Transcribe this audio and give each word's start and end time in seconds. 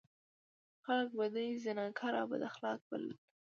خلکو 0.85 1.15
به 1.19 1.27
دوی 1.33 1.57
زناکار 1.63 2.13
او 2.21 2.27
بد 2.31 2.41
اخلاق 2.49 2.79
بلل. 2.89 3.13